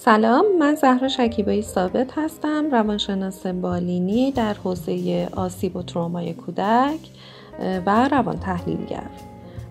سلام 0.00 0.44
من 0.58 0.74
زهرا 0.74 1.08
شکیبایی 1.08 1.62
ثابت 1.62 2.18
هستم 2.18 2.70
روانشناس 2.70 3.46
بالینی 3.46 4.32
در 4.32 4.54
حوزه 4.54 5.28
آسیب 5.36 5.76
و 5.76 5.82
ترومای 5.82 6.34
کودک 6.34 7.00
و 7.86 8.08
روان 8.08 8.38
تحلیلگر. 8.38 9.10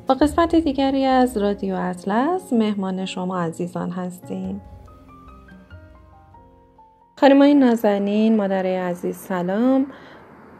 با 0.07 0.15
قسمت 0.15 0.55
دیگری 0.55 1.05
از 1.05 1.37
رادیو 1.37 1.75
اطلس 1.75 2.53
مهمان 2.53 3.05
شما 3.05 3.39
عزیزان 3.39 3.91
هستیم. 3.91 4.61
خانمای 7.15 7.53
نازنین 7.53 8.35
مادر 8.35 8.65
عزیز 8.65 9.17
سلام. 9.17 9.85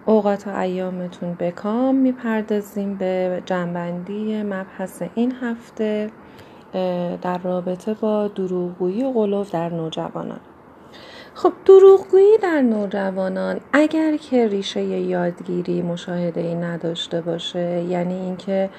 اوقات 0.05 0.47
و 0.47 0.57
ایامتون 0.59 1.33
بکام 1.33 1.95
می‌پردازیم 1.95 2.97
به 2.97 3.43
جنبندی 3.45 4.43
مبحث 4.43 5.03
این 5.15 5.33
هفته. 5.41 6.11
در 7.21 7.37
رابطه 7.37 7.93
با 7.93 8.27
دروغگویی 8.27 9.03
و 9.03 9.11
قلوف 9.11 9.51
در 9.51 9.69
نوجوانان. 9.69 10.39
خب 11.33 11.53
دروغگویی 11.65 12.37
در 12.37 12.61
نوجوانان 12.61 13.59
اگر 13.73 14.17
که 14.17 14.47
ریشه 14.47 14.81
یادگیری 14.83 15.81
مشاهده 15.81 16.41
ای 16.41 16.55
نداشته 16.55 17.21
باشه 17.21 17.83
یعنی 17.89 18.13
اینکه 18.13 18.69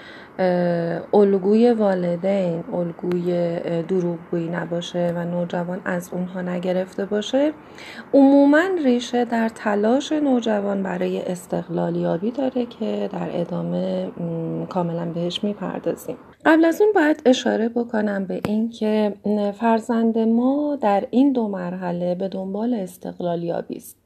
الگوی 1.15 1.73
والدین 1.73 2.65
الگوی 2.73 3.61
دروغگویی 3.83 4.49
نباشه 4.49 5.13
و 5.17 5.25
نوجوان 5.25 5.81
از 5.85 6.11
اونها 6.13 6.43
نگرفته 6.43 7.05
باشه 7.05 7.53
عموما 8.15 8.65
ریشه 8.85 9.25
در 9.25 9.49
تلاش 9.49 10.13
نوجوان 10.13 10.83
برای 10.83 11.23
استقلال 11.23 11.97
یابی 11.97 12.31
داره 12.31 12.67
که 12.67 13.09
در 13.13 13.29
ادامه 13.33 14.11
کاملا 14.69 15.05
بهش 15.05 15.45
می‌پردازیم. 15.45 16.17
قبل 16.45 16.65
از 16.65 16.81
اون 16.81 16.93
باید 16.95 17.23
اشاره 17.27 17.69
بکنم 17.69 18.25
به 18.25 18.41
این 18.45 18.71
که 18.71 19.15
فرزند 19.61 20.19
ما 20.19 20.79
در 20.81 21.09
این 21.11 21.33
دو 21.33 21.49
مرحله 21.49 22.15
به 22.15 22.29
دنبال 22.29 22.75
استقلال 22.75 23.43
یابی 23.43 23.77
است. 23.77 23.98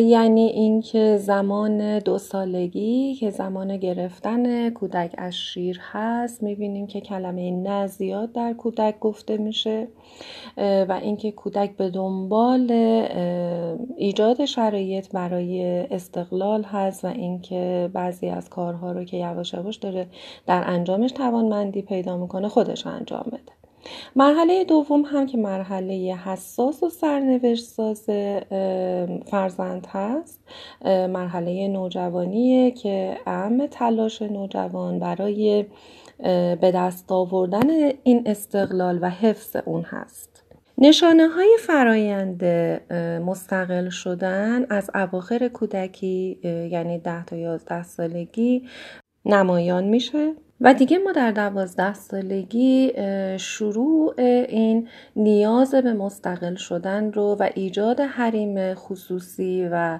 یعنی 0.00 0.46
اینکه 0.46 1.16
زمان 1.16 1.98
دو 1.98 2.18
سالگی 2.18 3.14
که 3.14 3.30
زمان 3.30 3.76
گرفتن 3.76 4.70
کودک 4.70 5.14
از 5.18 5.34
شیر 5.34 5.80
هست 5.82 6.42
می‌بینیم 6.42 6.86
که 6.86 7.00
کلمه 7.00 7.50
نه 7.50 7.86
زیاد 7.86 8.32
در 8.32 8.52
کودک 8.52 8.98
گفته 8.98 9.36
میشه. 9.36 9.88
و 10.56 10.98
اینکه 11.02 11.30
کودک 11.30 11.76
به 11.76 11.90
دنبال 11.90 12.70
ایجاد 13.96 14.44
شرایط 14.44 15.12
برای 15.12 15.64
استقلال 15.90 16.62
هست 16.62 17.04
و 17.04 17.08
اینکه 17.08 17.90
بعضی 17.92 18.28
از 18.28 18.50
کارها 18.50 18.92
رو 18.92 19.04
که 19.04 19.16
یواش 19.16 19.54
یواش 19.54 19.76
داره 19.76 20.06
در 20.46 20.64
انجامش 20.66 21.12
توانمندی 21.12 21.82
پیدا 21.82 22.16
می‌کنه 22.16 22.48
خودش 22.48 22.86
انجام 22.86 23.24
بده. 23.26 23.63
مرحله 24.16 24.64
دوم 24.64 25.02
هم 25.02 25.26
که 25.26 25.38
مرحله 25.38 26.16
حساس 26.24 26.82
و 26.82 26.88
سرنوشت 26.90 27.64
ساز 27.64 28.04
فرزند 29.26 29.86
هست. 29.90 30.40
مرحله 30.84 31.68
نوجوانیه 31.68 32.70
که 32.70 33.16
اهم 33.26 33.66
تلاش 33.66 34.22
نوجوان 34.22 34.98
برای 34.98 35.66
به 36.60 36.72
دست 36.74 37.12
آوردن 37.12 37.70
این 38.02 38.22
استقلال 38.26 38.98
و 39.02 39.10
حفظ 39.10 39.56
اون 39.64 39.82
هست. 39.82 40.44
نشانه 40.78 41.28
های 41.28 41.56
فرایند 41.60 42.44
مستقل 43.22 43.88
شدن 43.88 44.66
از 44.70 44.90
اواخر 44.94 45.48
کودکی 45.48 46.38
یعنی 46.70 46.98
ده 46.98 47.24
تا 47.24 47.36
یازده 47.36 47.82
سالگی 47.82 48.62
نمایان 49.24 49.84
میشه. 49.84 50.32
و 50.60 50.74
دیگه 50.74 50.98
ما 50.98 51.12
در 51.12 51.30
دوازده 51.30 51.94
سالگی 51.94 52.92
شروع 53.38 54.14
این 54.48 54.88
نیاز 55.16 55.74
به 55.74 55.92
مستقل 55.92 56.54
شدن 56.54 57.12
رو 57.12 57.36
و 57.40 57.48
ایجاد 57.54 58.00
حریم 58.00 58.74
خصوصی 58.74 59.68
و 59.72 59.98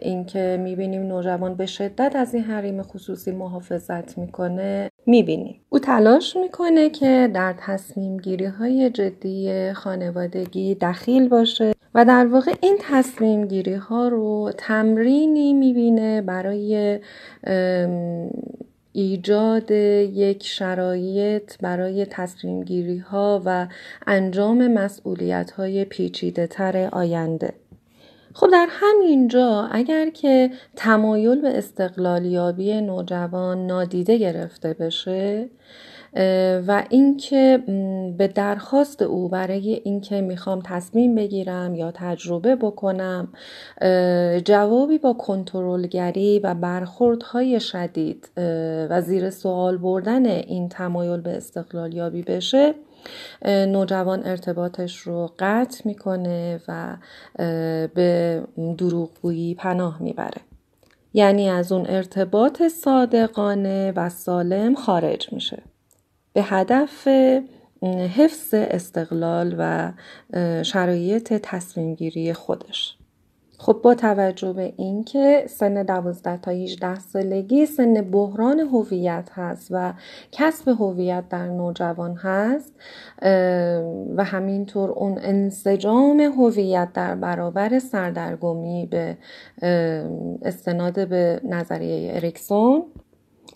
اینکه 0.00 0.60
می‌بینیم 0.62 1.02
نوجوان 1.02 1.54
به 1.54 1.66
شدت 1.66 2.16
از 2.16 2.34
این 2.34 2.44
حریم 2.44 2.82
خصوصی 2.82 3.30
محافظت 3.30 4.18
می‌کنه 4.18 4.90
می‌بینیم. 5.06 5.60
او 5.68 5.78
تلاش 5.78 6.36
می‌کنه 6.36 6.90
که 6.90 7.30
در 7.34 7.54
تصمیم 7.58 8.16
گیری 8.16 8.44
های 8.46 8.90
جدی 8.90 9.72
خانوادگی 9.72 10.74
دخیل 10.74 11.28
باشه 11.28 11.72
و 11.94 12.04
در 12.04 12.26
واقع 12.26 12.52
این 12.60 12.76
تصمیم 12.80 13.46
گیری 13.46 13.74
ها 13.74 14.08
رو 14.08 14.50
تمرینی 14.58 15.52
می‌بینه 15.52 16.22
برای 16.22 17.00
ایجاد 18.92 19.70
یک 19.70 20.46
شرایط 20.46 21.52
برای 21.60 22.06
تصمیم 22.06 22.64
گیری 22.64 22.98
ها 22.98 23.42
و 23.44 23.68
انجام 24.06 24.68
مسئولیت 24.68 25.50
های 25.50 25.84
پیچیده 25.84 26.46
تر 26.46 26.88
آینده. 26.92 27.54
خب 28.34 28.48
در 28.52 28.66
همینجا 28.70 29.68
اگر 29.72 30.10
که 30.10 30.50
تمایل 30.76 31.40
به 31.40 31.58
استقلالیابی 31.58 32.80
نوجوان 32.80 33.66
نادیده 33.66 34.18
گرفته 34.18 34.72
بشه 34.72 35.48
و 36.66 36.84
اینکه 36.90 37.62
به 38.18 38.28
درخواست 38.28 39.02
او 39.02 39.28
برای 39.28 39.80
اینکه 39.84 40.20
می‌خوام 40.20 40.62
تصمیم 40.64 41.14
بگیرم 41.14 41.74
یا 41.74 41.92
تجربه 41.94 42.56
بکنم 42.56 43.28
جوابی 44.44 44.98
با 44.98 45.12
کنترلگری 45.12 46.38
و 46.38 46.54
برخوردهای 46.54 47.60
شدید 47.60 48.30
و 48.90 49.00
زیر 49.00 49.30
سوال 49.30 49.76
بردن 49.76 50.26
این 50.26 50.68
تمایل 50.68 51.20
به 51.20 51.30
استقلال 51.30 51.94
یابی 51.94 52.22
بشه 52.22 52.74
نوجوان 53.46 54.22
ارتباطش 54.24 54.98
رو 54.98 55.30
قطع 55.38 55.82
می‌کنه 55.84 56.60
و 56.68 56.96
به 57.94 58.42
دروغگویی 58.78 59.54
پناه 59.54 60.02
می‌بره. 60.02 60.40
یعنی 61.14 61.48
از 61.48 61.72
اون 61.72 61.86
ارتباط 61.88 62.62
صادقانه 62.62 63.92
و 63.96 64.08
سالم 64.08 64.74
خارج 64.74 65.32
میشه. 65.32 65.62
به 66.32 66.42
هدف 66.42 67.08
حفظ 68.16 68.54
استقلال 68.54 69.54
و 69.58 69.92
شرایط 70.62 71.32
تصمیم 71.32 71.94
گیری 71.94 72.32
خودش. 72.32 72.96
خب 73.58 73.80
با 73.82 73.94
توجه 73.94 74.52
به 74.52 74.72
اینکه 74.76 75.44
سن 75.48 75.82
12 75.82 76.36
تا 76.36 76.50
18 76.50 76.98
سالگی 76.98 77.66
سن 77.66 77.94
بحران 77.94 78.60
هویت 78.60 79.28
هست 79.32 79.68
و 79.70 79.92
کسب 80.32 80.68
هویت 80.68 81.28
در 81.28 81.46
نوجوان 81.48 82.16
هست 82.16 82.72
و 84.16 84.24
همینطور 84.24 84.90
اون 84.90 85.18
انسجام 85.22 86.20
هویت 86.20 86.88
در 86.94 87.14
برابر 87.14 87.78
سردرگمی 87.78 88.86
به 88.90 89.16
استناد 90.42 91.08
به 91.08 91.40
نظریه 91.44 92.14
اریکسون 92.14 92.82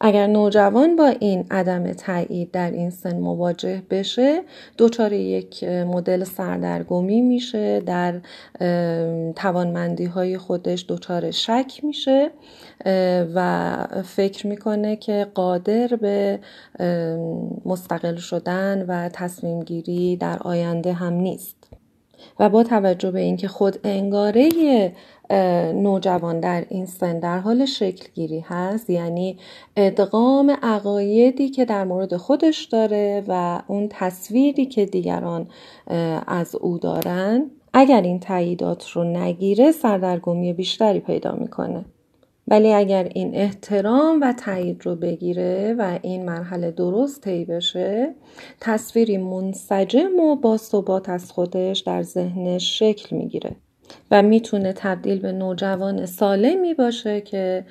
اگر 0.01 0.27
نوجوان 0.27 0.97
با 0.97 1.07
این 1.07 1.47
عدم 1.51 1.93
تایید 1.93 2.51
در 2.51 2.71
این 2.71 2.91
سن 2.91 3.19
مواجه 3.19 3.83
بشه 3.91 4.43
دچار 4.79 5.13
یک 5.13 5.65
مدل 5.65 6.25
سردرگمی 6.25 7.23
میشه 7.23 7.81
در 7.81 8.21
توانمندی 9.33 10.05
های 10.05 10.39
خودش 10.39 10.85
دچار 10.89 11.31
شک 11.31 11.81
میشه 11.83 12.31
و 13.35 13.77
فکر 14.05 14.47
می‌کنه 14.47 14.97
که 14.97 15.27
قادر 15.35 15.87
به 15.87 16.39
مستقل 17.65 18.17
شدن 18.17 18.85
و 18.89 19.09
تصمیم 19.09 19.63
گیری 19.63 20.17
در 20.17 20.39
آینده 20.39 20.93
هم 20.93 21.13
نیست. 21.13 21.56
و 22.41 22.49
با 22.49 22.63
توجه 22.63 23.11
به 23.11 23.21
اینکه 23.21 23.49
خود 23.49 23.79
انگاره 23.85 24.49
نوجوان 25.75 26.41
در 26.41 26.65
این 26.69 26.87
سن 26.87 27.19
در 27.19 27.39
حال 27.39 27.65
شکل 27.65 28.09
گیری 28.15 28.41
هست 28.41 28.91
یعنی 28.91 29.39
ادغام 29.77 30.51
عقایدی 30.63 31.49
که 31.49 31.65
در 31.65 31.85
مورد 31.85 32.17
خودش 32.17 32.65
داره 32.65 33.25
و 33.29 33.63
اون 33.67 33.89
تصویری 33.91 34.67
که 34.67 34.87
دیگران 34.87 35.49
از 36.27 36.57
او 36.57 36.79
دارن 36.79 37.51
اگر 37.73 38.03
این 38.03 38.21
تاییدات 38.21 38.89
رو 38.89 39.05
نگیره 39.05 39.73
سردرگمی 39.73 40.53
بیشتری 40.53 41.01
پیدا 41.01 41.33
می‌کنه. 41.33 41.85
ولی 42.49 42.73
اگر 42.73 43.11
این 43.15 43.35
احترام 43.35 44.21
و 44.23 44.33
تایید 44.33 44.87
رو 44.87 44.97
بگیره 44.97 45.75
و 45.79 45.99
این 46.03 46.25
مرحله 46.25 46.71
درست 46.71 47.21
طی 47.21 47.45
بشه 47.45 48.15
تصویری 48.61 49.19
منسجم 49.19 50.21
و 50.21 50.37
با 50.37 50.57
ثبات 50.57 51.09
از 51.09 51.33
خودش 51.33 51.79
در 51.79 52.03
ذهنش 52.03 52.79
شکل 52.79 53.17
می‌گیره. 53.17 53.57
و 54.11 54.23
می‌تونه 54.23 54.73
تبدیل 54.73 55.19
به 55.19 55.33
نوجوان 55.33 56.07
سالمی 56.07 56.75
باشه 56.75 57.21
که 57.21 57.65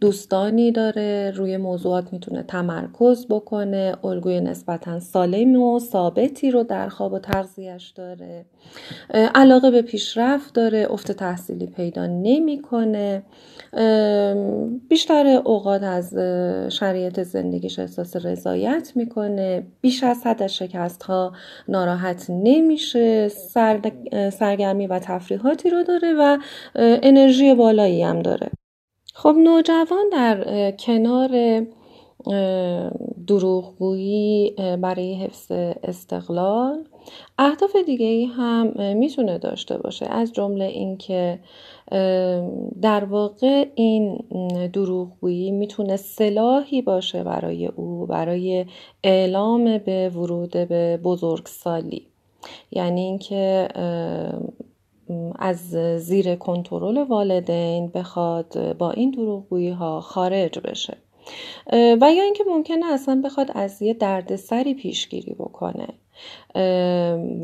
دوستانی 0.00 0.72
داره 0.72 1.32
روی 1.36 1.56
موضوعات 1.56 2.12
می‌تونه 2.12 2.42
تمرکز 2.42 3.26
بکنه 3.26 3.94
الگوی 4.04 4.40
نسبتا 4.40 5.00
سالم 5.00 5.56
و 5.62 5.78
ثابتی 5.78 6.50
رو 6.50 6.62
در 6.62 6.88
خواب 6.88 7.12
و 7.12 7.18
تغذیهش 7.18 7.88
داره. 7.88 8.44
علاقه 9.34 9.70
به 9.70 9.82
پیشرفت 9.82 10.54
داره 10.54 10.86
افت 10.90 11.12
تحصیلی 11.12 11.66
پیدا 11.66 12.06
نمی‌کنه. 12.06 13.22
بیشتر 14.88 15.40
اوقات 15.44 15.82
از 15.82 16.14
شرایط 16.72 17.20
زندگیش 17.22 17.78
احساس 17.78 18.16
رضایت 18.16 18.92
می‌کنه. 18.94 19.62
بیش 19.80 20.02
از 20.04 20.26
حد 20.26 20.46
شکست 20.46 21.02
ها 21.02 21.32
ناراحت 21.68 22.26
نمیشه. 22.30 23.28
سرگرمی 24.32 24.86
و 24.86 24.98
تفریحاتی 25.02 25.70
رو 25.70 25.82
داره 25.82 26.14
و 26.18 26.38
انرژی 27.02 27.54
بالایی 27.54 28.02
هم 28.02 28.22
داره. 28.22 28.50
خب 29.14 29.34
نوجوان 29.38 30.08
در 30.12 30.70
کنار 30.70 31.62
دروغگویی 33.26 34.54
برای 34.82 35.14
حفظ 35.14 35.52
استقلال 35.82 36.84
اهداف 37.38 37.76
دیگه 37.86 38.06
ای 38.06 38.24
هم 38.24 38.96
می‌تونه 38.96 39.38
داشته 39.38 39.78
باشه. 39.78 40.06
از 40.06 40.32
جمله 40.32 40.64
اینکه 40.64 41.38
در 42.82 43.04
واقع 43.04 43.66
این 43.74 44.18
دروغگویی 44.72 45.50
می‌تونه 45.50 45.96
سلاحی 45.96 46.82
باشه 46.82 47.24
برای 47.24 47.66
او 47.66 48.06
برای 48.06 48.66
اعلام 49.04 49.78
به 49.78 50.08
ورود 50.08 50.50
به 50.50 51.00
بزرگسالی. 51.04 52.06
یعنی 52.70 53.00
اینکه 53.00 53.68
از 55.42 55.70
زیر 55.98 56.34
کنترل 56.34 56.98
والدین 56.98 57.88
بخواد 57.88 58.76
با 58.78 58.90
این 58.90 59.10
دروغگویی 59.10 59.70
ها 59.70 60.00
خارج 60.00 60.58
بشه. 60.58 60.96
و 61.72 62.12
یا 62.12 62.22
اینکه 62.22 62.44
ممکنه 62.46 62.86
اصلا 62.86 63.22
بخواد 63.24 63.50
از 63.54 63.82
یه 63.82 63.94
دردسری 63.94 64.74
پیشگیری 64.74 65.34
بکنه. 65.34 65.88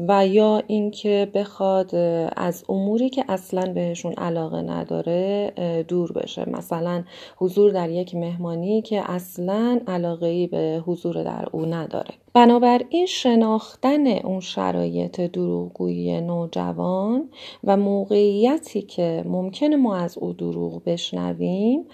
و 0.09 0.27
یا 0.27 0.63
اینکه 0.67 1.31
بخواد 1.35 1.95
از 2.37 2.65
اموری 2.69 3.09
که 3.11 3.25
اصلا 3.29 3.73
بهشون 3.73 4.13
علاقه 4.13 4.63
نداره 4.63 5.53
دور 5.89 6.13
بشه. 6.13 6.49
مثلا 6.51 7.05
حضور 7.37 7.71
در 7.71 7.91
یک 7.91 8.15
مهمانی 8.15 8.83
که 8.83 9.11
اصلا 9.11 9.81
علاقه 9.87 10.47
به 10.47 10.83
حضور 10.87 11.23
در 11.23 11.45
او 11.53 11.67
نداره. 11.67 12.15
بنابراین 12.35 13.07
شناختن 13.07 14.07
اون 14.07 14.41
شرایط 14.41 15.21
دروغگویی 15.21 16.21
نوجوان 16.21 17.29
و 17.65 17.77
موقعیتی 17.77 18.83
که 18.83 19.25
ممکنه 19.27 19.77
ما 19.77 19.97
از 19.97 20.19
او 20.19 20.33
دروغ 20.33 20.83
بشنویم 20.85 21.85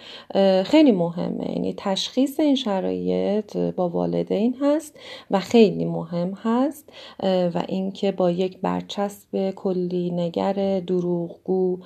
خیلی 0.65 0.93
مهمه. 0.93 1.51
یعنی 1.53 1.75
تشخیص 1.77 2.41
این 2.41 2.55
شرایط 2.55 3.57
با 3.57 3.89
والدین 3.89 4.57
هست 4.61 4.99
و 5.31 5.41
خیلی 5.41 5.85
مهم 5.85 6.33
هست. 6.43 6.93
و 7.23 7.63
اینکه 7.69 8.13
با 8.13 8.31
یک 8.31 8.61
برچسب 8.61 9.51
کلی 9.51 10.11
نگر 10.11 10.81
دروغگو 10.81 11.79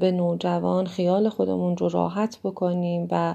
به 0.00 0.12
نوجوان 0.16 0.86
خیال 0.86 1.28
خودمون 1.28 1.76
رو 1.76 1.88
راحت 1.88 2.38
بکنیم 2.44 3.08
و 3.10 3.34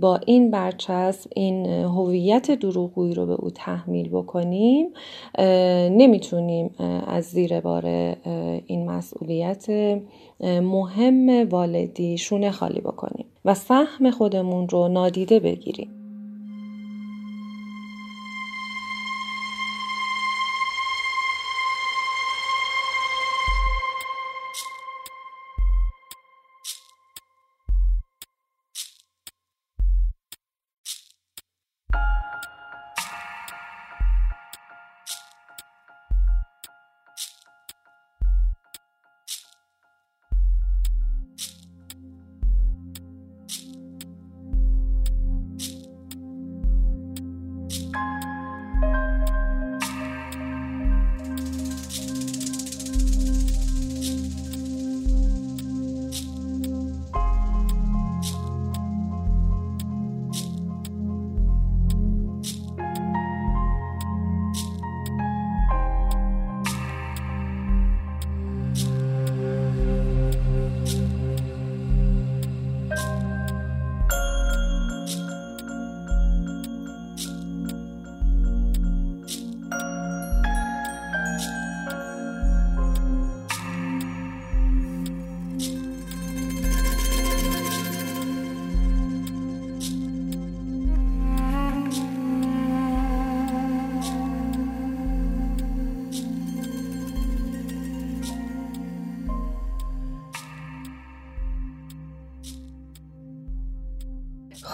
با 0.00 0.20
این 0.26 0.50
برچسب 0.50 1.30
این 1.34 1.66
هویت 1.66 2.50
دروغگویی 2.50 3.14
رو 3.14 3.26
به 3.26 3.32
او 3.32 3.50
تحمیل 3.50 4.08
بکنیم 4.08 4.86
نمی‌تونیم 5.90 6.74
از 7.06 7.24
زیر 7.24 7.60
بار 7.60 7.86
این 8.66 8.90
مسئولیت 8.90 9.66
مهم 10.40 11.48
والدی 11.48 12.18
شونه 12.18 12.50
خالی 12.50 12.80
بکنیم 12.80 13.26
و 13.44 13.54
سهم 13.54 14.10
خودمون 14.10 14.68
رو 14.68 14.88
نادیده 14.88 15.40
بگیریم. 15.40 16.05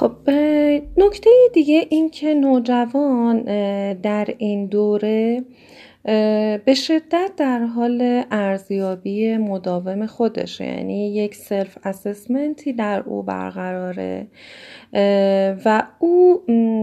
خب 0.03 0.31
نکته 0.97 1.31
دیگه 1.53 1.87
این 1.91 2.11
که 2.11 2.35
نوجوان 2.35 3.43
در 3.93 4.35
این 4.39 4.67
دوره 4.67 5.45
به 6.65 6.75
شدت 6.75 7.31
در 7.37 7.65
حال 7.65 8.23
ارزیابی 8.31 9.37
مداوم 9.37 10.07
خودش 10.07 10.61
یعنی 10.61 11.15
یک 11.15 11.35
سلف 11.35 11.79
اسسمنتی 11.85 12.73
در 12.73 13.01
او 13.01 13.23
برقراره. 13.23 14.27
و 15.65 15.83
او 15.99 16.43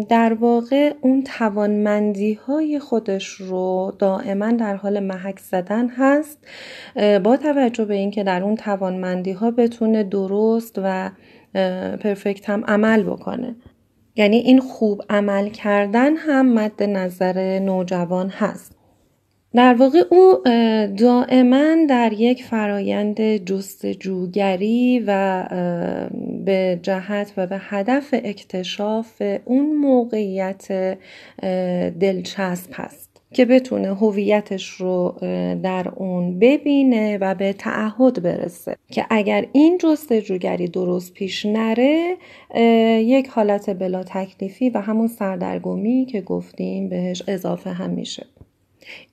در 0.09 0.33
واقع 0.33 0.93
اون 1.01 1.23
توانمندی 1.23 2.33
های 2.33 2.79
خودش 2.79 3.27
رو 3.27 3.93
دائما 3.99 4.51
در 4.51 4.75
حال 4.75 4.99
محک 4.99 5.39
زدن 5.39 5.89
هست. 5.89 6.47
با 7.23 7.38
توجه 7.38 7.85
به 7.85 7.95
اینکه 7.95 8.23
در 8.23 8.43
اون 8.43 8.55
توانمندی 8.55 9.31
ها 9.31 9.51
بتونه 9.51 10.03
درست 10.03 10.79
و 10.83 11.11
پرفکت 11.97 12.49
هم 12.49 12.65
عمل 12.65 13.03
بکنه. 13.03 13.55
یعنی 14.15 14.38
این 14.38 14.59
خوب 14.59 15.01
عمل 15.09 15.49
کردن 15.49 16.15
هم 16.15 16.53
مد 16.53 16.83
نظر 16.83 17.59
نوجوان 17.59 18.29
هست. 18.29 18.78
در 19.56 19.74
واقع 19.74 20.03
او 20.10 20.38
دائما 20.98 21.75
در 21.89 22.13
یک 22.13 22.44
فرایند 22.44 23.22
جستجوگری 23.46 25.03
و 25.08 25.44
به 26.46 26.79
جهت 26.84 27.34
و 27.38 27.48
به 27.48 27.58
هدف 27.60 28.15
اکتشاف 28.24 29.22
اون 29.46 29.75
موقعیت 29.75 30.98
دلچسب 32.00 32.70
هست 32.74 33.10
که 33.34 33.46
بتونه 33.46 33.96
هویتش 33.96 34.70
رو 34.70 35.15
در 35.63 35.89
اون 35.96 36.39
ببینه 36.39 37.18
و 37.18 37.36
به 37.36 37.53
تعهد 37.53 38.24
برسه 38.24 38.75
که 38.91 39.06
اگر 39.10 39.46
این 39.53 39.77
جستجوگری 39.77 40.68
درست 40.68 41.13
پیش 41.13 41.46
نره 41.46 42.18
یک 43.01 43.27
حالت 43.27 43.70
بلا 43.70 44.03
تکلیفی 44.03 44.70
و 44.70 44.77
همون 44.77 45.08
سردرگمی 45.08 46.06
که 46.06 46.22
گفتیم 46.22 46.89
بهش 46.89 47.24
اضافه 47.27 47.70
هم 47.70 47.89
میشه. 47.89 48.25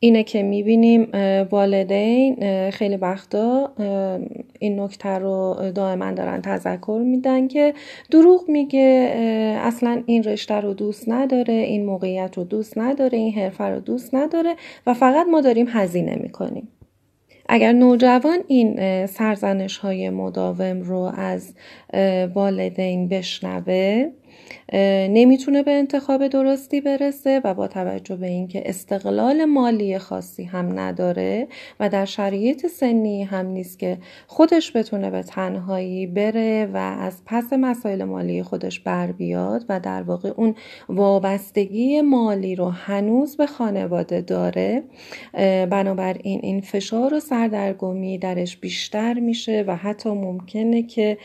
اینه 0.01 0.23
که 0.23 0.43
می‌بینیم 0.43 1.09
والدین 1.51 2.37
خیلی 2.71 2.97
وقتا 2.97 3.73
این 4.59 4.81
نکته 4.81 5.09
رو 5.09 5.57
دائما 5.75 6.13
دارن 6.13 6.43
تذکر 6.43 7.01
میدن 7.05 7.49
که 7.49 7.75
دروغ 8.11 8.49
میگه 8.49 9.11
اصلا 9.61 10.03
این 10.07 10.23
رشته 10.23 10.55
رو 10.55 10.75
دوست 10.75 11.09
نداره 11.09 11.55
این 11.55 11.87
موقعیت 11.87 12.37
رو 12.37 12.45
دوست 12.45 12.79
نداره 12.79 13.19
این 13.19 13.33
حرفه 13.33 13.65
رو 13.65 13.81
دوست 13.81 14.15
نداره 14.15 14.55
و 14.87 14.95
فقط 14.95 15.27
ما 15.27 15.41
داریم 15.41 15.67
هزینه 15.69 16.17
می‌کنیم. 16.23 16.69
اگر 17.49 17.73
نوجوان 17.73 18.39
این 18.47 19.07
سرزنش 19.07 19.79
های 19.79 20.11
مداوم 20.11 20.81
رو 20.81 21.11
از 21.17 21.55
والدین 22.35 23.09
بشنوه 23.09 24.11
نمی‌تونه 25.09 25.63
به 25.63 25.71
انتخاب 25.71 26.29
درستی 26.29 26.81
برسه 26.81 27.41
و 27.45 27.55
با 27.55 27.69
توجه 27.69 28.17
به 28.17 28.27
اینکه 28.27 28.63
استقلال 28.67 29.45
مالی 29.45 29.99
خاصی 29.99 30.45
هم 30.45 30.79
نداره 30.79 31.49
و 31.81 31.89
در 31.89 32.05
شرایط 32.05 32.67
سنی 32.67 33.25
هم 33.25 33.47
نیست 33.47 33.79
که 33.79 33.99
خودش 34.27 34.77
بتونه 34.77 35.11
به 35.11 35.23
تنهایی 35.23 36.07
بره 36.07 36.67
و 36.67 36.77
از 36.77 37.23
پس 37.27 37.53
مسائل 37.53 38.05
مالی 38.05 38.43
خودش 38.43 38.81
بر 38.81 39.13
بیاد 39.13 39.65
و 39.69 39.81
در 39.81 40.03
واقع 40.03 40.33
اون 40.37 40.55
وابستگی 40.89 42.01
مالی 42.01 42.57
رو 42.57 42.69
هنوز 42.69 43.37
به 43.37 43.47
خانواده 43.47 44.21
داره 44.21 44.83
بنابراین 45.71 46.41
این 46.43 46.61
فشار 46.61 47.15
و 47.15 47.21
سردرگمی 47.21 48.19
درش 48.19 48.57
بیشتر 48.57 49.15
میشه 49.15 49.65
و 49.67 49.77
حتی 49.77 50.11
ممکنه 50.11 50.83
که 50.83 51.19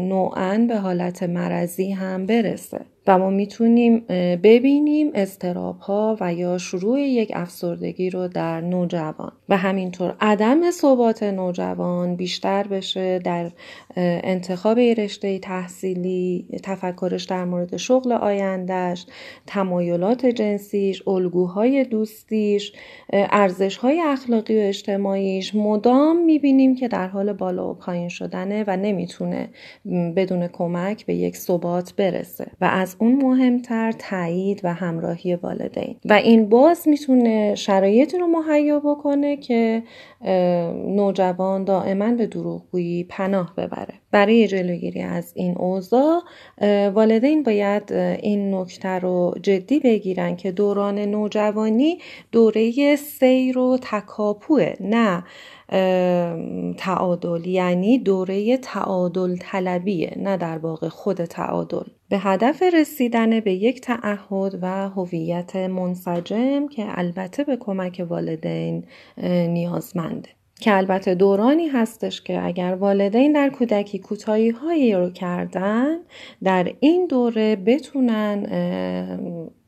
نوعا 0.00 0.64
به 0.68 0.76
حالت 0.76 1.22
مرضی 1.22 1.90
هم 1.90 2.03
برسه. 2.26 2.93
و 3.06 3.18
ما 3.18 3.30
می‌تونیم 3.30 4.04
ببینیم 4.42 5.10
استراب 5.14 5.78
ها 5.78 6.16
و 6.20 6.34
یا 6.34 6.58
شروع 6.58 7.00
یک 7.00 7.32
افسردگی 7.34 8.10
رو 8.10 8.28
در 8.28 8.60
نوجوان. 8.60 9.32
و 9.48 9.56
همینطور 9.56 10.16
عدم 10.20 10.70
ثبات 10.70 11.22
نوجوان 11.22 12.16
بیشتر 12.16 12.66
بشه 12.66 13.18
در 13.18 13.50
انتخاب 13.96 14.78
رشته 14.78 15.38
تحصیلی 15.38 16.48
تفکرش 16.62 17.24
در 17.24 17.44
مورد 17.44 17.76
شغل 17.76 18.12
آیندهش 18.12 19.06
تمایلات 19.46 20.26
جنسیش 20.26 21.08
الگوهای 21.08 21.84
دوستیش 21.84 22.72
ارزش 23.12 23.76
های 23.76 24.00
اخلاقی 24.00 24.56
و 24.56 24.60
اجتماعیش. 24.60 25.54
مدام 25.54 26.24
می‌بینیم 26.24 26.74
که 26.74 26.88
در 26.88 27.06
حال 27.08 27.32
بالا 27.32 27.70
و 27.70 27.74
پایین 27.74 28.08
شدنه 28.08 28.64
و 28.66 28.76
نمی‌تونه 28.76 29.48
بدون 30.16 30.48
کمک 30.48 31.06
به 31.06 31.14
یک 31.14 31.36
ثبات 31.36 31.94
برسه. 31.96 32.46
و 32.60 32.64
از 32.64 32.93
اون 32.98 33.16
مهمتر 33.22 33.92
تایید 33.92 34.60
و 34.64 34.74
همراهی 34.74 35.34
والدین. 35.34 35.96
و 36.04 36.12
این 36.12 36.48
باز 36.48 36.88
می‌تونه 36.88 37.54
شرایطی 37.54 38.18
رو 38.18 38.26
مهیا 38.26 38.80
بکنه 38.80 39.36
که 39.36 39.82
نوجوان 40.86 41.64
دائما 41.64 42.10
به 42.10 42.26
دروغگویی 42.26 43.04
پناه 43.04 43.54
ببره. 43.56 43.94
برای 44.10 44.48
جلوگیری 44.48 45.02
از 45.02 45.32
این 45.36 45.58
اوضاع 45.58 46.22
والدین 46.94 47.42
باید 47.42 47.92
این 47.92 48.54
نکته 48.54 48.88
رو 48.88 49.34
جدی 49.42 49.80
بگیرن 49.80 50.36
که 50.36 50.52
دوران 50.52 50.98
نوجوانی 50.98 51.98
دوره 52.32 52.96
سیر 52.96 53.58
و 53.58 53.78
تکاپوه 53.82 54.72
نه 54.80 55.24
تعادل. 56.78 57.46
یعنی 57.46 57.98
دوره 57.98 58.56
تعادل 58.56 59.36
طلبیه 59.40 60.12
نه 60.16 60.36
در 60.36 60.58
واقع 60.58 60.88
خود 60.88 61.24
تعادل. 61.24 61.84
به 62.14 62.20
هدف 62.20 62.62
رسیدن 62.62 63.40
به 63.40 63.52
یک 63.52 63.80
تعهد 63.80 64.58
و 64.62 64.88
هویت 64.88 65.56
منسجم 65.56 66.68
که 66.68 66.84
البته 66.88 67.44
به 67.44 67.56
کمک 67.56 68.06
والدین 68.08 68.84
نیازمنده 69.48 70.28
که 70.60 70.76
البته 70.76 71.14
دورانی 71.14 71.68
هستش 71.68 72.22
که 72.22 72.44
اگر 72.44 72.74
والدین 72.74 73.32
در 73.32 73.48
کودکی 73.48 73.98
کوتاهی 73.98 74.50
هایی 74.50 74.94
رو 74.94 75.10
کردن 75.10 75.96
در 76.42 76.72
این 76.80 77.06
دوره 77.06 77.56
بتونن 77.56 78.46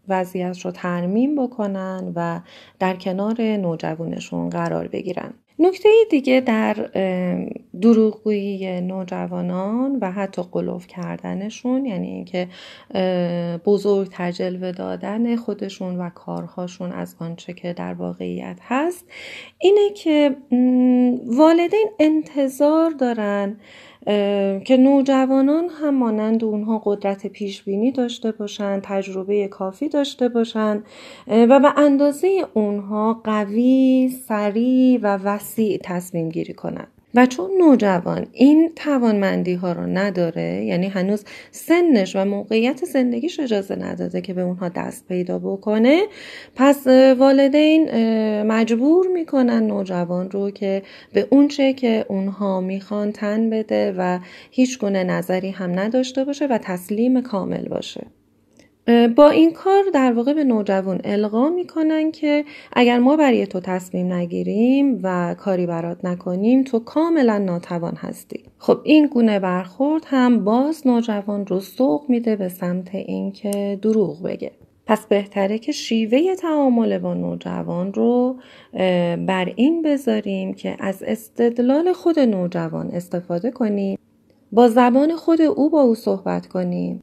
وضعیت 0.09 0.61
رو 0.61 0.71
ترمیم 0.71 1.47
بکنن 1.47 2.13
و 2.17 2.41
در 2.79 2.97
کنار 2.97 3.43
نوجوانشون 3.43 4.51
قرار 4.51 4.89
بگیرن. 4.89 5.35
نکته 5.59 5.89
دیگه 6.11 6.41
در 6.41 6.75
دروغگویی 7.81 8.81
نوجوانان 8.81 9.99
و 10.03 10.11
حتی 10.11 10.43
قلوف 10.53 10.87
کردنشون 10.87 11.87
یعنی 11.87 12.09
اینکه 12.09 12.49
بزرگ 13.65 14.31
جلوه 14.31 14.73
دادن 14.73 15.37
خودشون 15.37 15.99
و 15.99 16.11
کارهاشون 16.11 16.93
از 16.93 17.17
آنچه 17.19 17.53
که 17.53 17.73
در 17.73 17.95
واقعیت 17.95 18.59
هست 18.63 19.05
اینه 19.59 19.91
که 19.95 20.37
والدین 21.27 21.89
انتظار 21.99 22.91
دارن 22.91 23.57
که 24.65 24.77
نوجوانان 24.79 25.69
هم 25.69 25.95
مانند 25.95 26.45
اونها 26.45 26.83
قدرت 26.85 27.27
پیش 27.27 27.63
بینی 27.63 27.93
داشته 27.93 28.33
باشند 28.33 28.83
تجربه 28.83 29.49
کافی 29.49 29.89
داشته 29.89 30.29
باشند 30.29 30.85
و 31.27 31.61
به 31.61 31.79
اندازه 31.79 32.47
اونها 32.55 33.21
قوی 33.25 34.09
سریع 34.29 35.01
و 35.03 35.17
وسیع 35.17 35.79
تصمیم 35.83 36.29
گیری 36.29 36.55
کنند. 36.55 36.96
و 37.17 37.27
چون 37.27 37.51
نوجوان 37.59 38.27
این 38.33 38.73
توانمندی 38.77 39.55
ها 39.55 39.73
رو 39.73 39.87
نداره 39.87 40.65
یعنی 40.65 40.89
هنوز 40.89 41.25
سنش 41.51 42.17
و 42.17 42.25
موقعیت 42.25 42.85
زندگیش 42.85 43.41
اجازه 43.41 43.77
نداده 43.77 44.21
که 44.21 44.35
به 44.35 44.43
اونها 44.43 44.69
دست 44.69 45.09
پیدا 45.09 45.39
بکنه 45.39 46.03
پس 46.55 46.87
والدین 47.19 47.91
مجبور 48.43 49.07
می‌کنن 49.07 49.67
نوجوان 49.67 50.31
رو 50.31 50.51
که 50.51 50.83
به 51.13 51.29
اونچه 51.31 51.73
که 51.73 52.07
اونها 52.09 52.61
می‌خوان 52.61 53.13
تن 53.13 53.51
بده 53.51 53.95
و 53.99 54.19
هیچ 54.51 54.79
گونه 54.79 55.05
نظری 55.05 55.51
هم 55.51 55.79
نداشته 55.79 56.25
باشه 56.25 56.47
و 56.47 56.59
تسلیم 56.63 57.23
کامل 57.23 57.69
باشه. 57.69 58.07
با 59.17 59.31
این 59.31 59.53
کار 59.53 59.85
در 59.95 60.13
واقع 60.13 60.33
به 60.33 60.45
نوجوان 60.45 61.01
القا 61.05 61.49
می‌کنن 61.49 62.13
که 62.13 62.45
اگر 62.73 62.99
ما 62.99 63.17
برای 63.17 63.47
تو 63.47 63.61
تصمیم 63.61 64.13
نگیریم 64.13 65.01
و 65.03 65.35
کاری 65.39 65.67
برات 65.67 66.05
نکنیم 66.05 66.65
تو 66.65 66.79
کاملا 66.79 67.39
ناتوان 67.39 67.95
هستی. 67.97 68.45
خب 68.59 68.79
این 68.85 69.07
گونه 69.07 69.39
برخورد 69.39 70.03
هم 70.07 70.45
باز 70.45 70.87
نوجوان 70.87 71.47
رو 71.47 71.61
سوق 71.61 72.05
میده 72.09 72.37
به 72.37 72.49
سمت 72.49 72.95
اینکه 72.95 73.79
دروغ 73.83 74.23
بگه. 74.23 74.51
پس 74.87 75.07
بهتره 75.07 75.59
که 75.59 75.73
شیوه 75.73 76.35
تعامل 76.35 76.99
با 76.99 77.15
نوجوان 77.15 77.93
رو 77.93 78.37
بر 79.27 79.53
این 79.57 79.83
بذاریم 79.83 80.55
که 80.55 80.77
از 80.81 81.03
استدلال 81.03 81.93
خود 81.93 82.19
نوجوان 82.19 82.91
استفاده 82.91 83.51
کنیم 83.51 83.99
با 84.53 84.69
زبان 84.69 85.17
خود 85.17 85.41
او 85.41 85.71
با 85.71 85.81
او 85.81 85.95
صحبت 85.95 86.47
کنیم. 86.47 87.03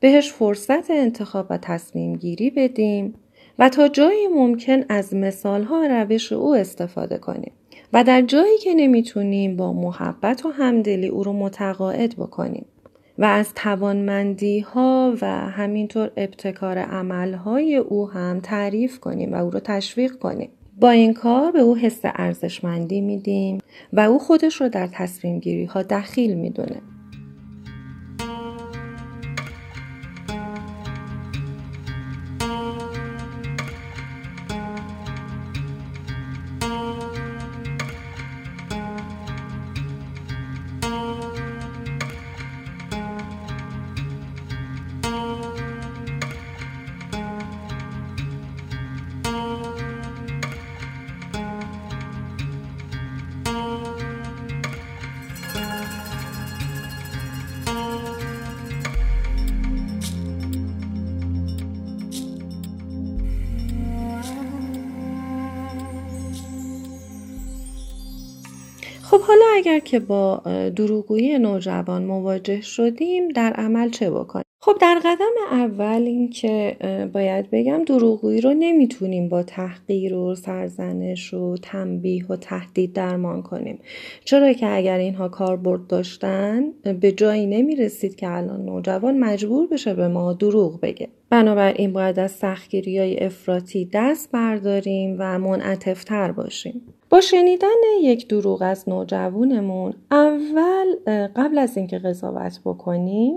بهش 0.00 0.32
فرصت 0.32 0.90
انتخاب 0.90 1.46
و 1.50 1.58
تصمیم 1.58 2.16
گیری 2.16 2.50
بدیم 2.50 3.14
و 3.58 3.68
تا 3.68 3.88
جایی 3.88 4.28
ممکن 4.28 4.84
از 4.88 5.14
مثال 5.14 5.62
ها 5.62 5.86
روش 5.86 6.32
او 6.32 6.54
استفاده 6.54 7.18
کنیم 7.18 7.52
و 7.92 8.04
در 8.04 8.22
جایی 8.22 8.58
که 8.58 8.74
نمی‌تونیم 8.74 9.56
با 9.56 9.72
محبت 9.72 10.46
و 10.46 10.50
همدلی 10.50 11.08
او 11.08 11.22
رو 11.24 11.32
متقاعد 11.32 12.16
بکنیم 12.16 12.66
و 13.18 13.24
از 13.24 13.54
توانمندی 13.54 14.60
ها 14.60 15.14
و 15.22 15.26
همینطور 15.26 16.10
ابتکار 16.16 16.78
عمل 16.78 17.34
های 17.34 17.76
او 17.76 18.10
هم 18.10 18.40
تعریف 18.40 19.00
کنیم 19.00 19.32
و 19.32 19.36
او 19.44 19.50
رو 19.50 19.60
تشویق 19.60 20.12
کنیم. 20.12 20.50
با 20.80 20.90
این 20.90 21.14
کار 21.14 21.52
به 21.52 21.60
او 21.60 21.76
حس 21.76 22.00
ارزشمندی 22.04 23.00
میدیم 23.00 23.58
و 23.92 24.00
او 24.00 24.18
خودش 24.18 24.60
رو 24.60 24.68
در 24.68 24.88
تصمیم 24.92 25.38
گیری 25.38 25.64
ها 25.64 25.82
دخیل 25.82 26.34
می‌دونه. 26.34 26.82
حالا 69.28 69.44
اگر 69.54 69.78
که 69.78 70.00
با 70.00 70.42
دروغگویی 70.76 71.38
نوجوان 71.38 72.04
مواجه 72.04 72.60
شدیم 72.60 73.28
در 73.28 73.52
عمل 73.52 73.90
چه 73.90 74.10
بکنیم؟ 74.10 74.44
خب 74.60 74.76
در 74.80 75.00
قدم 75.04 75.32
اول 75.50 76.02
این 76.02 76.30
که 76.30 76.76
باید 77.12 77.50
بگم 77.50 77.84
دروغگویی 77.84 78.40
رو 78.40 78.54
نمی‌تونیم 78.54 79.28
با 79.28 79.42
تحقیر 79.42 80.14
و 80.14 80.34
سرزنش 80.34 81.34
و 81.34 81.56
تنبیه 81.62 82.26
و 82.26 82.36
تهدید 82.36 82.92
درمان 82.92 83.42
کنیم. 83.42 83.78
چرا 84.24 84.52
که 84.52 84.76
اگر 84.76 84.98
اینها 84.98 85.28
کاربرد 85.28 85.86
داشتن 85.86 86.72
به 87.00 87.12
جایی 87.12 87.46
نمی‌رسید 87.46 88.16
که 88.16 88.30
الان 88.30 88.64
نوجوان 88.64 89.18
مجبور 89.18 89.66
بشه 89.66 89.94
به 89.94 90.08
ما 90.08 90.32
دروغ 90.32 90.80
بگه. 90.80 91.08
بنابراین 91.30 91.92
باید 91.92 92.18
از 92.18 92.30
سختگیری 92.30 92.98
های 92.98 93.18
افراطی 93.18 93.90
دست 93.92 94.32
برداریم 94.32 95.16
و 95.18 95.38
منعطفتر 95.38 96.32
باشیم. 96.32 96.82
با 97.10 97.20
شنیدن 97.20 97.68
یک 98.02 98.28
دروغ 98.28 98.62
از 98.62 98.88
نوجوانمون 98.88 99.94
اول 100.10 100.94
قبل 101.36 101.58
از 101.58 101.76
اینکه 101.76 101.98
قضاوت 101.98 102.60
بکنیم 102.64 103.34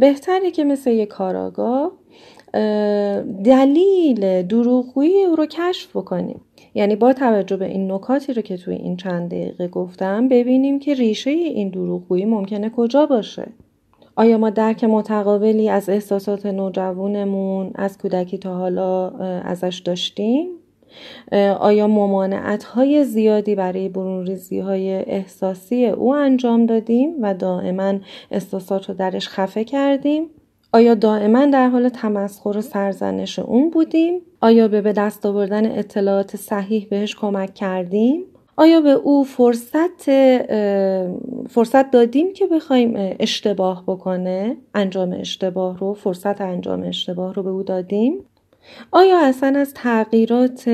بهتره 0.00 0.50
که 0.50 0.64
مثل 0.64 0.90
یک 0.90 1.08
کاراگاه 1.08 1.92
دلیل 3.44 4.42
دروغگویی 4.42 5.24
او 5.24 5.36
رو 5.36 5.46
کشف 5.46 5.96
بکنیم. 5.96 6.40
یعنی 6.74 6.96
با 6.96 7.12
توجه 7.12 7.56
به 7.56 7.66
این 7.66 7.92
نکاتی 7.92 8.32
رو 8.32 8.42
که 8.42 8.56
توی 8.56 8.74
این 8.74 8.96
چند 8.96 9.30
دقیقه 9.30 9.68
گفتم 9.68 10.28
ببینیم 10.28 10.78
که 10.78 10.94
ریشه 10.94 11.30
این 11.30 11.68
دروغگویی 11.68 12.24
ممکنه 12.24 12.70
کجا 12.70 13.06
باشه. 13.06 13.46
آیا 14.16 14.38
ما 14.38 14.50
درک 14.50 14.84
متقابلی 14.84 15.68
از 15.68 15.88
احساسات 15.88 16.46
نوجوانمون 16.46 17.70
از 17.74 17.98
کودکی 17.98 18.38
تا 18.38 18.54
حالا 18.54 19.08
ازش 19.40 19.82
داشتیم؟ 19.84 20.48
آیا 21.60 21.86
ممانعت 21.86 22.64
های 22.64 23.04
زیادی 23.04 23.54
برای 23.54 23.88
برونریزی 23.88 24.58
های 24.58 24.90
احساسی 24.92 25.86
او 25.86 26.14
انجام 26.14 26.66
دادیم 26.66 27.14
و 27.20 27.34
دائما 27.34 27.94
احساسات 28.30 28.88
رو 28.88 28.94
درش 28.94 29.28
خفه 29.28 29.64
کردیم؟ 29.64 30.30
آیا 30.72 30.94
دائما 30.94 31.46
در 31.46 31.68
حال 31.68 31.88
تمسخر 31.88 32.56
و 32.56 32.60
سرزنش 32.60 33.38
اون 33.38 33.70
بودیم؟ 33.70 34.20
آیا 34.40 34.68
به 34.68 34.80
به 34.80 34.92
دست 34.92 35.26
آوردن 35.26 35.78
اطلاعات 35.78 36.36
صحیح 36.36 36.86
بهش 36.90 37.16
کمک 37.16 37.54
کردیم؟ 37.54 38.24
آیا 38.56 38.80
به 38.80 38.90
او 38.90 39.24
فرصت 39.24 40.10
فرصت 41.48 41.90
دادیم 41.90 42.32
که 42.32 42.46
بخوایم 42.46 43.14
اشتباه 43.20 43.84
بکنه 43.86 44.56
انجام 44.74 45.12
اشتباه 45.12 45.78
رو 45.78 45.94
فرصت 45.94 46.40
انجام 46.40 46.82
اشتباه 46.82 47.34
رو 47.34 47.42
به 47.42 47.50
او 47.50 47.62
دادیم 47.62 48.24
آیا 48.90 49.20
اصلا 49.20 49.60
از 49.60 49.74
تغییرات 49.74 50.68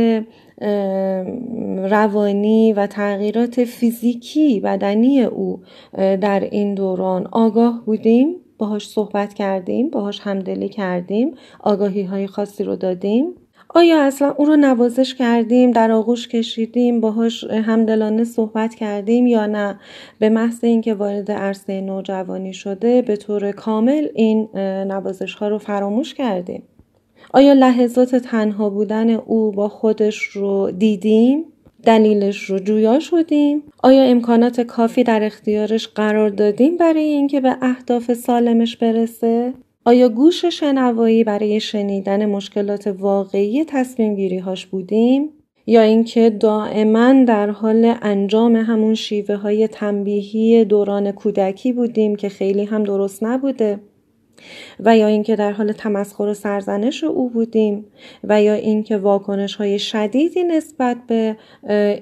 روانی 1.91 2.73
و 2.73 2.87
تغییرات 2.87 3.65
فیزیکی 3.65 4.61
بدنی 4.61 5.23
او 5.23 5.61
در 5.97 6.49
این 6.51 6.75
دوران 6.75 7.29
آگاه 7.33 7.83
بودیم؟ 7.87 8.37
باهاش 8.59 8.89
صحبت 8.89 9.35
کردیم 9.35 9.91
باهاش 9.91 10.21
همدلی 10.21 10.69
کردیم 10.69 11.35
آگاهی 11.61 12.03
های 12.03 12.27
خاصی 12.27 12.65
رو 12.65 12.77
دادیم؟ 12.77 13.35
آیا 13.69 14.03
اصلا 14.03 14.35
او 14.37 14.45
رو 14.45 14.57
نوازش 14.57 15.15
کردیم 15.15 15.71
در 15.71 15.91
آغوش 15.91 16.29
کشیدیم 16.29 17.01
باهاش 17.01 17.45
همدلانه 17.45 18.25
صحبت 18.25 18.75
کردیم 18.75 19.27
یا 19.27 19.47
نه؟ 19.47 19.81
به 20.19 20.29
محض 20.29 20.65
اینکه 20.65 20.95
وارد 20.95 21.31
عرصه 21.31 21.81
نوجوانی 21.81 22.53
شده 22.53 23.03
به 23.03 23.17
طور 23.17 23.53
کامل 23.53 24.09
این 24.15 24.49
نوازش 24.87 25.35
ها 25.35 25.49
رو 25.49 25.59
فراموش 25.59 26.15
کردیم. 26.15 26.63
آیا 27.35 27.53
لحظات 27.53 28.17
تنها 28.17 28.71
بودن 28.71 29.11
او 29.11 29.53
با 29.53 29.69
خودش 29.69 30.23
رو 30.23 30.71
دیدیم؟ 30.71 31.45
دلیلش 31.85 32.51
رو 32.51 32.59
جویا 32.59 33.01
شدیم؟ 33.01 33.63
آیا 33.83 34.03
امکانات 34.03 34.61
کافی 34.61 35.05
در 35.05 35.25
اختیارش 35.25 35.89
قرار 35.89 36.29
دادیم 36.29 36.77
برای 36.77 37.05
اینکه 37.05 37.41
به 37.41 37.57
اهداف 37.63 38.13
سالمش 38.13 38.77
برسه؟ 38.77 39.53
آیا 39.85 40.09
گوش 40.09 40.45
شنوایی 40.45 41.25
برای 41.25 41.61
شنیدن 41.61 42.27
مشکلات 42.27 42.87
واقعی 42.87 43.65
تصمیم 43.65 44.15
گیری 44.15 44.39
هاش 44.39 44.67
بودیم؟ 44.67 45.29
یا 45.67 45.81
اینکه 45.81 46.31
دائما 46.31 47.25
در 47.25 47.51
حال 47.51 47.95
انجام 48.03 48.57
همون 48.57 48.95
شیوه 48.95 49.37
های 49.37 49.69
تنبیهی 49.69 50.65
دوران 50.65 51.13
کودکی 51.13 51.73
بودیم 51.73 52.17
که 52.17 52.29
خیلی 52.29 52.65
هم 52.65 52.85
درست 52.85 53.23
نبوده؟ 53.23 53.79
و 54.81 54.97
یا 54.97 55.07
اینکه 55.07 55.37
در 55.37 55.53
حال 55.53 55.73
تمسخر 55.73 56.25
و 56.25 56.35
سرزنش 56.35 57.05
او 57.05 57.31
بودیم 57.31 57.85
و 58.25 58.43
یا 58.43 58.55
اینکه 58.55 58.97
واکنش 58.97 59.57
های 59.57 59.79
شدیدی 59.79 60.45
نسبت 60.45 60.97
به 61.07 61.37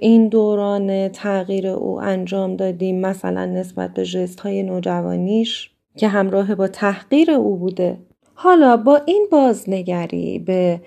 این 0.00 0.28
دوران 0.28 1.08
تغییر 1.08 1.66
او 1.66 2.00
انجام 2.00 2.56
دادیم 2.56 3.00
مثلا 3.00 3.44
نسبت 3.44 3.94
به 3.94 4.04
جست 4.04 4.40
های 4.40 4.62
نوجوانیش 4.62 5.70
که 5.96 6.08
همراه 6.08 6.54
با 6.54 6.68
تحقیر 6.68 7.30
او 7.30 7.56
بوده. 7.56 7.98
حالا 8.34 8.76
با 8.76 9.00
این 9.06 9.26
بازنگری 9.32 10.38
به 10.38 10.80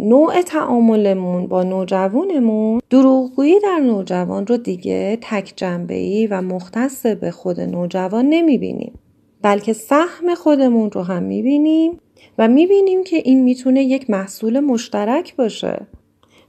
نوع 0.00 0.42
تعاملمون 0.42 1.46
با 1.46 1.62
نوجوانمون 1.62 2.80
دروغگویی 2.90 3.60
در 3.60 3.78
نوجوان 3.78 4.46
رو 4.46 4.56
دیگه 4.56 5.18
تک 5.22 5.52
جنبه 5.56 6.28
و 6.30 6.42
مختص 6.42 7.06
به 7.06 7.30
خود 7.30 7.60
نوجوان 7.60 8.26
نمی‌بینیم. 8.28 8.98
بلکه 9.44 9.72
سهم 9.72 10.34
خودمون 10.34 10.90
رو 10.90 11.02
هم 11.02 11.22
می‌بینیم 11.22 11.98
و 12.38 12.48
می‌بینیم 12.48 13.04
که 13.04 13.16
این 13.16 13.42
می‌تونه 13.42 13.82
یک 13.82 14.10
محصول 14.10 14.60
مشترک 14.60 15.36
باشه. 15.36 15.86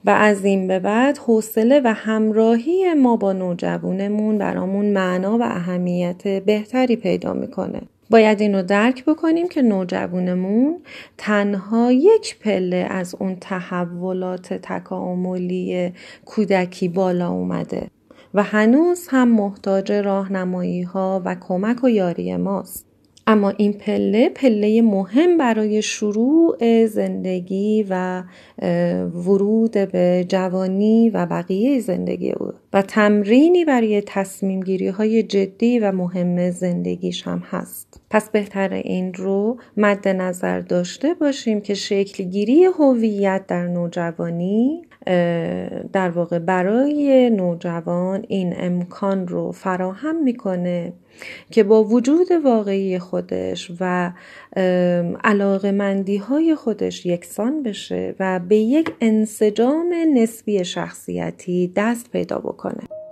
و 0.06 0.10
از 0.10 0.46
این 0.46 0.68
به 0.68 0.80
بعد 0.80 1.18
حوصله 1.18 1.82
و 1.84 1.94
همراهی 1.94 2.94
ما 2.94 3.16
با 3.16 3.34
نوجوانمون 3.34 4.38
برامون 4.38 4.86
معنا 4.86 5.38
و 5.38 5.42
اهمیت 5.42 6.28
بهتری 6.28 6.96
پیدا 6.96 7.34
می‌کنه. 7.34 7.82
باید 8.10 8.42
اینو 8.42 8.64
درک 8.64 9.06
بکنیم 9.06 9.48
که 9.48 9.62
نوجوانمون 9.62 10.78
تنها 11.18 11.92
یک 11.92 12.40
پله 12.40 12.88
از 12.90 13.16
اون 13.20 13.36
تحولات 13.36 14.54
تکاملی 14.54 15.92
کودکی 16.26 16.88
بالا 16.88 17.30
اومده. 17.30 17.88
و 18.36 18.44
هنوز 18.44 19.08
هم 19.10 19.28
محتاج 19.28 19.92
راهنمایی 19.92 20.82
ها 20.82 21.22
و 21.26 21.36
کمک 21.36 21.84
و 21.84 21.90
یاری 21.90 22.36
ماست. 22.36 22.86
اما 23.28 23.50
این 23.50 23.74
پله 23.74 24.30
پله 24.30 24.82
مهم 24.82 25.38
برای 25.38 25.82
شروع 25.82 26.86
زندگی 26.86 27.86
و 27.90 28.24
ورود 29.08 29.72
به 29.72 30.26
جوانی 30.30 31.10
و 31.10 31.26
بقیه 31.26 31.80
زندگی 31.80 32.32
او 32.32 32.52
و 32.74 32.82
تمرینی 32.82 33.66
برای 33.66 34.02
تصمیم 34.06 34.60
گیری 34.60 34.88
های 34.88 35.24
جدی 35.24 35.80
و 35.80 35.92
مهم 35.92 36.52
زندگیش 36.52 37.28
هم 37.28 37.44
هست. 37.50 38.02
پس 38.10 38.30
بهتر 38.30 38.74
این 38.74 39.14
رو 39.14 39.58
مد 39.78 40.08
نظر 40.08 40.60
داشته 40.60 41.14
باشیم 41.14 41.62
که 41.62 41.74
شکل 41.74 42.24
گیری 42.24 42.66
هویت 42.66 43.44
در 43.48 43.68
نوجوانی 43.68 44.82
در 45.94 46.10
واقع 46.10 46.40
برای 46.40 47.30
نوجوان 47.30 48.26
این 48.28 48.54
امکان 48.58 49.28
رو 49.28 49.52
فراهم 49.52 50.24
می‌کنه 50.24 50.94
که 51.52 51.64
با 51.64 51.84
وجود 51.84 52.28
واقعی 52.46 53.00
خودش 53.00 53.72
و 53.80 54.12
علاقه 55.24 55.96
های 56.30 56.56
خودش 56.56 57.06
یکسان 57.06 57.64
بشه 57.64 58.16
و 58.20 58.40
به 58.40 58.56
یک 58.56 58.92
انسجام 59.02 59.94
نسبی 60.14 60.66
شخصیتی 60.66 61.72
دست 61.76 62.12
پیدا 62.12 62.40
بکنه. 62.40 63.05